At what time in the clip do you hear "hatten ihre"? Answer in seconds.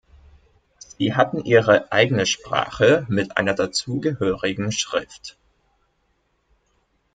1.13-1.91